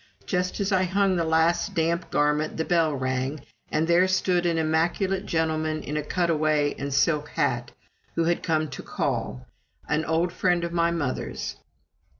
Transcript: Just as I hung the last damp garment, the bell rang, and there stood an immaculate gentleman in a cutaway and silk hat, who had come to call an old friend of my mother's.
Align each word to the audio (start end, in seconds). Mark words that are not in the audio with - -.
Just 0.25 0.59
as 0.59 0.71
I 0.71 0.85
hung 0.85 1.15
the 1.15 1.23
last 1.23 1.75
damp 1.75 2.09
garment, 2.09 2.57
the 2.57 2.65
bell 2.65 2.91
rang, 2.91 3.41
and 3.71 3.87
there 3.87 4.07
stood 4.07 4.47
an 4.47 4.57
immaculate 4.57 5.27
gentleman 5.27 5.83
in 5.83 5.95
a 5.95 6.01
cutaway 6.01 6.73
and 6.79 6.91
silk 6.91 7.29
hat, 7.29 7.71
who 8.15 8.23
had 8.23 8.41
come 8.41 8.67
to 8.69 8.81
call 8.81 9.45
an 9.87 10.03
old 10.05 10.33
friend 10.33 10.63
of 10.63 10.73
my 10.73 10.89
mother's. 10.89 11.57